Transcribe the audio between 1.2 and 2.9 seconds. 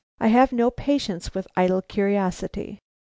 with idle curiosity.